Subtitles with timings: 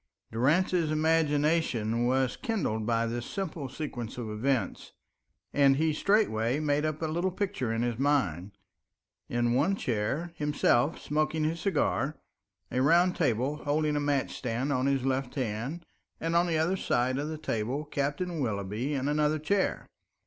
[0.31, 4.93] Durrance's imagination was kindled by this simple sequence of events,
[5.53, 8.53] and he straightway made up a little picture in his mind.
[9.29, 12.17] In one chair himself smoking his cigar,
[12.71, 15.85] a round table holding a match stand on his left hand,
[16.19, 19.87] and on the other side of the table Captain Willoughby in another chair.